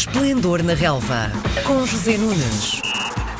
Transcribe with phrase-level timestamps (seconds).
[0.00, 1.30] Esplendor na Relva,
[1.66, 2.80] com José Nunes.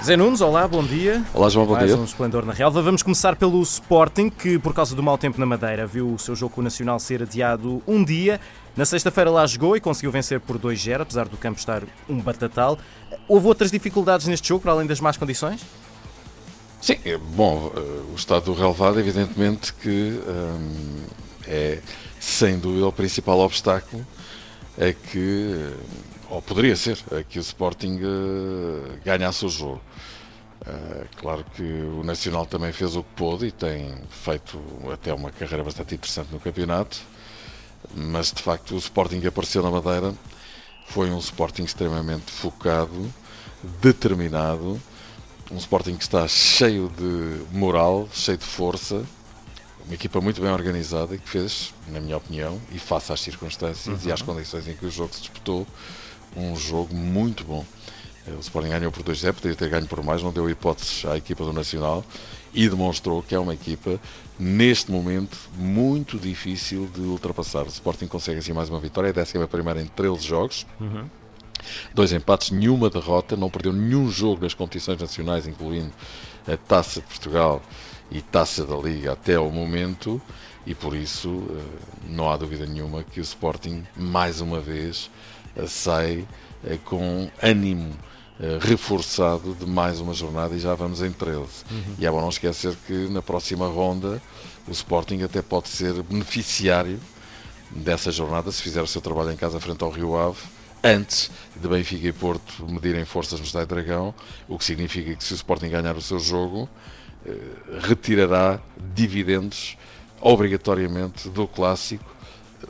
[0.04, 1.24] Zé Nunes, olá, bom dia.
[1.32, 1.96] Olá, João, bom Mais dia.
[1.96, 2.82] um Esplendor na Relva.
[2.82, 6.36] Vamos começar pelo Sporting, que por causa do mau tempo na Madeira viu o seu
[6.36, 8.38] jogo com o Nacional ser adiado um dia.
[8.76, 12.78] Na sexta-feira lá jogou e conseguiu vencer por 2-0, apesar do campo estar um batatal.
[13.26, 15.62] Houve outras dificuldades neste jogo, para além das más condições?
[16.82, 17.80] Sim, é, bom, eh,
[18.12, 21.04] o estado do relevado, evidentemente, que hum,
[21.46, 21.78] é,
[22.20, 24.04] sem dúvida, o principal obstáculo
[24.78, 26.00] a que, eh,
[26.30, 29.82] ou poderia ser, a que o Sporting eh, ganhasse o jogo.
[30.64, 34.58] Eh, claro que o Nacional também fez o que pôde e tem feito
[34.92, 36.98] até uma carreira bastante interessante no campeonato,
[37.94, 40.14] mas de facto o Sporting que apareceu na Madeira
[40.86, 43.12] foi um Sporting extremamente focado,
[43.80, 44.80] determinado,
[45.50, 49.04] um Sporting que está cheio de moral, cheio de força,
[49.84, 54.04] uma equipa muito bem organizada e que fez, na minha opinião, e face às circunstâncias
[54.04, 55.66] e às condições em que o jogo se disputou,
[56.36, 57.64] um jogo muito bom.
[58.26, 61.16] Eh, O Sporting ganhou por 2-0, poderia ter ganho por mais, não deu hipóteses à
[61.16, 62.04] equipa do Nacional
[62.52, 63.98] e demonstrou que é uma equipa,
[64.38, 67.64] neste momento, muito difícil de ultrapassar.
[67.64, 70.66] O Sporting consegue assim mais uma vitória, é a 11 em 13 jogos,
[71.94, 75.92] dois empates, nenhuma derrota, não perdeu nenhum jogo nas competições nacionais, incluindo
[76.48, 77.62] a Taça de Portugal
[78.10, 80.20] e Taça da Liga até ao momento,
[80.66, 81.62] e por isso eh,
[82.08, 85.10] não há dúvida nenhuma que o Sporting, mais uma vez,
[85.66, 86.26] sai
[86.64, 87.92] eh, com ânimo
[88.40, 91.46] eh, reforçado de mais uma jornada e já vamos em 13.
[91.98, 94.20] E é bom não esquecer que na próxima ronda
[94.66, 96.98] o Sporting até pode ser beneficiário
[97.70, 100.40] dessa jornada se fizer o seu trabalho em casa frente ao Rio Ave
[100.82, 104.14] antes de Benfica e Porto medirem forças no Estádio Dragão,
[104.48, 106.68] o que significa que se o Sporting ganhar o seu jogo,
[107.26, 107.36] eh,
[107.80, 108.58] retirará
[108.94, 109.76] dividendos
[110.20, 112.04] obrigatoriamente do clássico,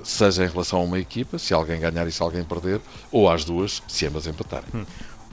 [0.02, 3.44] seja em relação a uma equipa, se alguém ganhar e se alguém perder, ou às
[3.44, 4.86] duas, se ambas empatarem.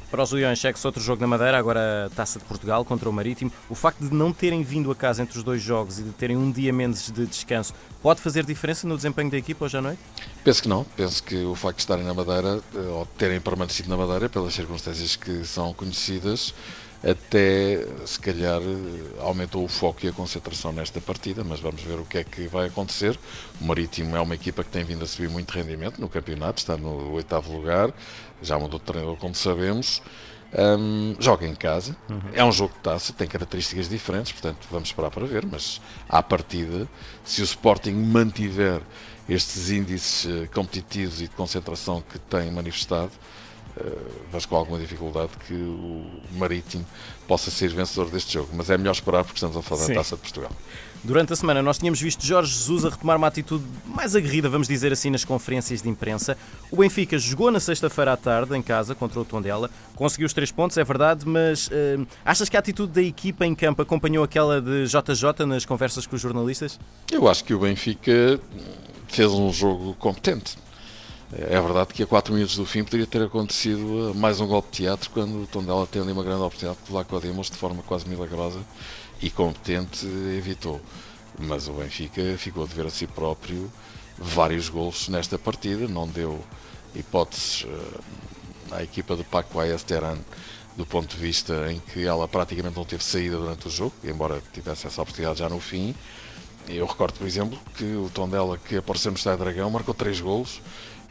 [0.10, 3.14] Para os Leões, segue-se outro jogo na Madeira, agora a Taça de Portugal contra o
[3.14, 3.52] Marítimo.
[3.70, 6.38] O facto de não terem vindo a casa entre os dois jogos e de terem
[6.38, 10.00] um dia menos de descanso pode fazer diferença no desempenho da equipa hoje à noite?
[10.46, 10.86] Penso que não.
[10.96, 14.54] Penso que o facto de estarem na Madeira, eh, ou terem permanecido na Madeira, pelas
[14.54, 16.54] circunstâncias que são conhecidas,
[17.04, 18.62] até se calhar
[19.20, 22.48] aumentou o foco e a concentração nesta partida, mas vamos ver o que é que
[22.48, 23.18] vai acontecer.
[23.62, 26.76] O Marítimo é uma equipa que tem vindo a subir muito rendimento no campeonato, está
[26.78, 27.94] no oitavo lugar,
[28.42, 30.02] já mudou de treinador, como sabemos.
[30.58, 31.96] Hum, joga em casa,
[32.34, 36.24] é um jogo de taça, tem características diferentes, portanto vamos esperar para ver, mas à
[36.24, 36.88] partida,
[37.22, 38.82] se o Sporting mantiver
[39.28, 43.12] estes índices eh, competitivos e de concentração que tem manifestado,
[43.76, 43.98] eh,
[44.32, 46.86] vejo com alguma dificuldade que o Marítimo
[47.28, 49.94] possa ser vencedor deste jogo, mas é melhor esperar porque estamos a falar Sim.
[49.94, 50.52] da Taça de Portugal.
[51.04, 54.68] Durante a semana nós tínhamos visto Jorge Jesus a retomar uma atitude mais aguerrida, vamos
[54.68, 56.38] dizer assim, nas conferências de imprensa.
[56.72, 60.52] O Benfica jogou na sexta-feira à tarde em casa contra o Tondela, conseguiu os três
[60.52, 64.60] pontos, é verdade, mas eh, achas que a atitude da equipa em campo acompanhou aquela
[64.62, 66.80] de JJ nas conversas com os jornalistas?
[67.12, 68.40] Eu acho que o Benfica
[69.08, 70.58] fez um jogo competente.
[71.34, 74.70] É verdade que a 4 minutos do fim poderia ter acontecido eh, mais um golpe
[74.72, 77.84] de teatro quando o Tondela tem ali uma grande oportunidade de Vlaco Dimos de forma
[77.84, 78.62] quase milagrosa
[79.22, 80.80] e competente eh, evitou.
[81.38, 83.70] Mas o Benfica ficou a dever a si próprio
[84.18, 86.42] vários golos nesta partida, não deu
[86.96, 90.18] hipóteses eh, à equipa de Paco Ayesteran
[90.78, 94.42] do ponto de vista em que ela praticamente não teve saída durante o jogo, embora
[94.54, 95.94] tivesse essa oportunidade já no fim.
[96.70, 100.62] Eu recordo, por exemplo, que o Tondela, que apareceu no Estádio Dragão, marcou três golos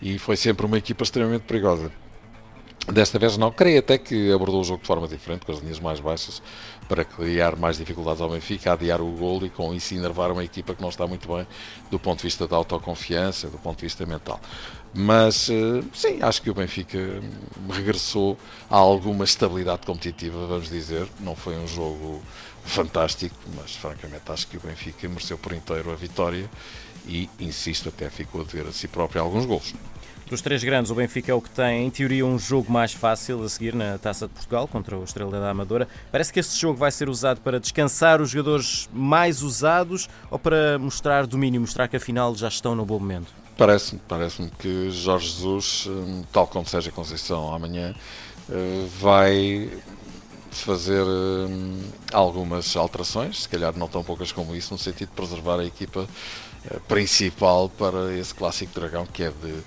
[0.00, 1.90] e foi sempre uma equipa extremamente perigosa.
[2.92, 5.80] Desta vez não, creio até que abordou o jogo de forma diferente, com as linhas
[5.80, 6.40] mais baixas,
[6.88, 10.72] para criar mais dificuldades ao Benfica, adiar o gol e com isso enervar uma equipa
[10.72, 11.44] que não está muito bem
[11.90, 14.40] do ponto de vista da autoconfiança, do ponto de vista mental.
[14.94, 17.20] Mas eh, sim, acho que o Benfica
[17.68, 18.38] regressou
[18.70, 21.08] a alguma estabilidade competitiva, vamos dizer.
[21.18, 22.22] Não foi um jogo
[22.64, 26.48] fantástico, mas francamente acho que o Benfica mereceu por inteiro a vitória
[27.06, 29.74] e, insisto, até ficou a dever a si próprio alguns gols.
[30.28, 33.44] Dos três grandes, o Benfica é o que tem, em teoria, um jogo mais fácil
[33.44, 35.86] a seguir na Taça de Portugal contra o Estrela da Amadora.
[36.10, 40.80] Parece que este jogo vai ser usado para descansar os jogadores mais usados ou para
[40.80, 43.32] mostrar domínio, mostrar que afinal já estão no bom momento?
[43.56, 47.94] Parece-me parece que Jorge Jesus, hum, tal como seja Conceição amanhã,
[48.50, 49.70] eh, vai
[50.50, 51.78] fazer hum,
[52.12, 56.08] algumas alterações, se calhar não tão poucas como isso, no sentido de preservar a equipa
[56.88, 59.62] principal para esse clássico dragão que é de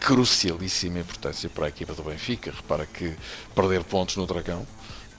[0.00, 2.50] crucialíssima importância para a equipa do Benfica.
[2.50, 3.16] Repara que
[3.54, 4.66] perder pontos no dragão,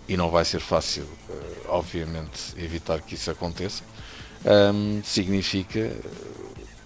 [0.07, 1.33] e não vai ser fácil, eh,
[1.67, 3.83] obviamente, evitar que isso aconteça,
[4.73, 5.93] hum, significa eh,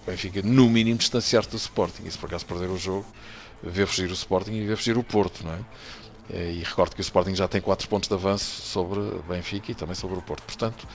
[0.06, 2.02] Benfica, no mínimo, distanciar-se do Sporting.
[2.04, 3.06] E se por acaso perder o jogo,
[3.62, 5.60] ver fugir o Sporting e ver fugir o Porto, não é?
[6.30, 9.74] Eh, e recordo que o Sporting já tem 4 pontos de avanço sobre Benfica e
[9.74, 10.42] também sobre o Porto.
[10.42, 10.86] Portanto,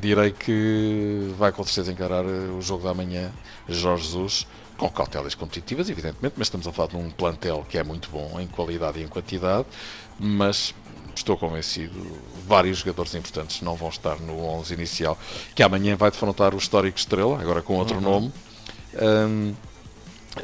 [0.00, 3.30] direi que vai com certeza encarar eh, o jogo da manhã
[3.68, 4.46] Jorge Jesus
[4.76, 8.38] com cautelas competitivas, evidentemente, mas estamos a falar de um plantel que é muito bom
[8.40, 9.66] em qualidade e em quantidade,
[10.18, 10.74] mas
[11.14, 11.94] estou convencido,
[12.46, 15.18] vários jogadores importantes não vão estar no 11 inicial,
[15.54, 18.02] que amanhã vai defrontar o histórico Estrela, agora com outro uhum.
[18.02, 18.32] nome.
[19.00, 19.54] Um,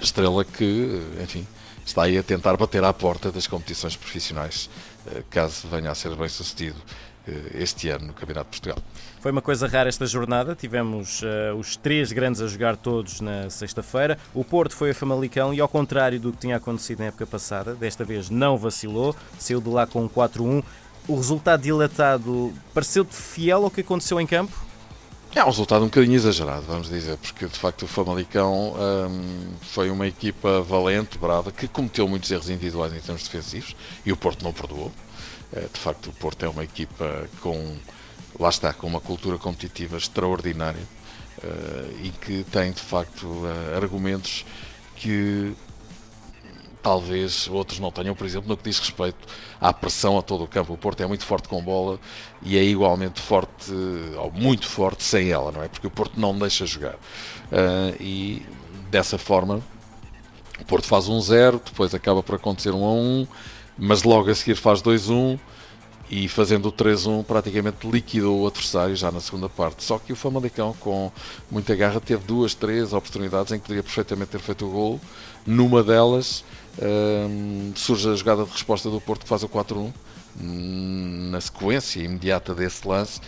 [0.00, 1.46] estrela que, enfim,
[1.84, 4.70] está aí a tentar bater à porta das competições profissionais,
[5.06, 6.80] eh, caso venha a ser bem sucedido
[7.54, 8.78] este ano no Campeonato de Portugal.
[9.20, 13.48] Foi uma coisa rara esta jornada, tivemos uh, os três grandes a jogar todos na
[13.48, 14.19] sexta-feira.
[14.34, 17.74] O Porto foi a Famalicão e, ao contrário do que tinha acontecido na época passada,
[17.74, 20.64] desta vez não vacilou, saiu de lá com um 4-1.
[21.06, 24.56] O resultado dilatado pareceu-te fiel ao que aconteceu em campo?
[25.34, 29.90] É um resultado um bocadinho exagerado, vamos dizer, porque de facto o Famalicão hum, foi
[29.90, 33.74] uma equipa valente, brava, que cometeu muitos erros individuais em termos defensivos
[34.04, 34.92] e o Porto não perdoou.
[35.54, 37.76] É, de facto, o Porto é uma equipa com,
[38.38, 40.82] lá está, com uma cultura competitiva extraordinária
[41.44, 44.46] uh, e que tem de facto uh, argumentos
[44.96, 45.54] que
[46.82, 49.19] talvez outros não tenham, por exemplo, no que diz respeito
[49.60, 50.72] à pressão a todo o campo.
[50.72, 52.00] O Porto é muito forte com bola
[52.43, 53.72] e é igualmente forte,
[54.16, 55.69] ou muito forte, sem ela, não é?
[55.69, 56.94] Porque o Porto não deixa jogar.
[56.94, 58.44] Uh, e
[58.90, 59.62] dessa forma,
[60.60, 63.26] o Porto faz um 0, depois acaba por acontecer um a 1,
[63.78, 65.38] mas logo a seguir faz 2-1
[66.10, 69.82] e fazendo o 3-1 praticamente liquidou o adversário já na segunda parte.
[69.82, 71.10] Só que o Famalicão, com
[71.50, 75.00] muita garra, teve duas, três oportunidades em que poderia perfeitamente ter feito o gol.
[75.46, 76.44] Numa delas,
[76.80, 79.90] um, surge a jogada de resposta do Porto que faz o 4-1
[80.38, 83.19] na sequência imediata desse lance.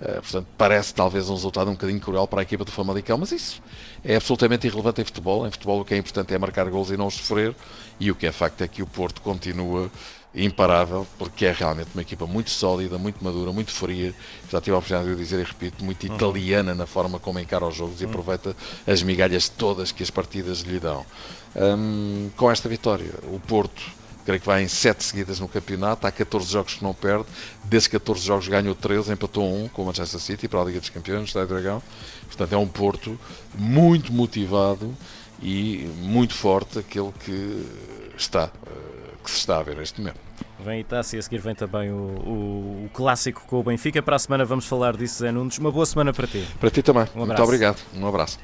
[0.00, 3.32] Uh, portanto, parece talvez um resultado um bocadinho cruel para a equipa do Famalicão, mas
[3.32, 3.62] isso
[4.02, 5.46] é absolutamente irrelevante em futebol.
[5.46, 7.54] Em futebol o que é importante é marcar gols e não os sofrer,
[7.98, 9.90] e o que é facto é que o Porto continua
[10.34, 14.14] imparável, porque é realmente uma equipa muito sólida, muito madura, muito fria.
[14.50, 16.14] Já tive a oportunidade de dizer e repito, muito uhum.
[16.14, 18.10] italiana na forma como encara os jogos e uhum.
[18.10, 18.56] aproveita
[18.86, 21.04] as migalhas todas que as partidas lhe dão.
[21.54, 23.82] Um, com esta vitória, o Porto,
[24.24, 27.26] creio que vai em 7 seguidas no campeonato, há 14 jogos que não perde,
[27.64, 30.90] desses 14 jogos ganhou 13, empatou 1 com o Manchester City para a Liga dos
[30.90, 31.82] Campeões, Estádio Dragão.
[32.26, 33.18] Portanto, é um Porto
[33.54, 34.94] muito motivado
[35.42, 37.66] e muito forte, aquele que
[38.16, 38.50] está
[39.22, 40.18] que se está a ver neste momento.
[40.58, 44.02] Vem Itácia e a seguir vem também o, o, o, clássico com o Benfica.
[44.02, 45.58] Para a semana vamos falar disso, Zé Nunes.
[45.58, 46.46] Uma boa semana para ti.
[46.58, 47.06] Para ti também.
[47.14, 47.78] Um Muito obrigado.
[47.94, 48.38] Um abraço.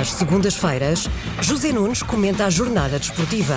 [0.00, 1.08] Às segundas-feiras,
[1.40, 3.56] José Nunes comenta a jornada desportiva.